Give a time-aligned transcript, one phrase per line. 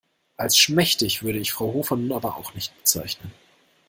[0.35, 3.31] Als schmächtig würde ich Frau Hofer nun aber auch nicht bezeichnen.